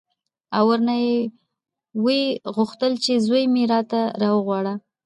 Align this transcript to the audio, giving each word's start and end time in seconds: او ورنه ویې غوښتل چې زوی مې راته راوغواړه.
او 0.57 0.63
ورنه 0.71 0.95
ویې 2.03 2.25
غوښتل 2.55 2.93
چې 3.03 3.13
زوی 3.25 3.43
مې 3.53 3.63
راته 3.71 4.01
راوغواړه. 4.21 4.73